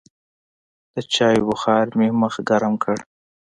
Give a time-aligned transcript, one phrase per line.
[0.93, 2.97] د چايو بخار مې مخ ګرم کړ.